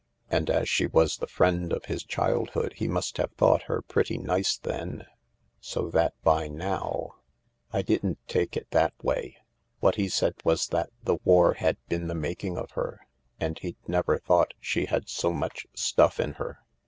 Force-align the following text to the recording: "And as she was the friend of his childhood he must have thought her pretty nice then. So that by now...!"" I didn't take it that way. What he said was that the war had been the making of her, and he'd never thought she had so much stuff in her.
"And 0.31 0.49
as 0.49 0.67
she 0.67 0.87
was 0.87 1.17
the 1.17 1.27
friend 1.27 1.71
of 1.71 1.85
his 1.85 2.03
childhood 2.03 2.73
he 2.77 2.87
must 2.87 3.17
have 3.17 3.33
thought 3.33 3.61
her 3.69 3.83
pretty 3.83 4.17
nice 4.17 4.57
then. 4.57 5.05
So 5.61 5.91
that 5.91 6.15
by 6.23 6.47
now...!"" 6.47 7.17
I 7.71 7.83
didn't 7.83 8.17
take 8.27 8.57
it 8.57 8.67
that 8.71 8.95
way. 9.03 9.37
What 9.79 9.97
he 9.97 10.09
said 10.09 10.33
was 10.43 10.69
that 10.69 10.89
the 11.03 11.19
war 11.23 11.53
had 11.53 11.77
been 11.87 12.07
the 12.07 12.15
making 12.15 12.57
of 12.57 12.71
her, 12.71 13.01
and 13.39 13.59
he'd 13.59 13.77
never 13.87 14.17
thought 14.17 14.55
she 14.59 14.85
had 14.87 15.07
so 15.07 15.31
much 15.31 15.67
stuff 15.75 16.19
in 16.19 16.33
her. 16.33 16.57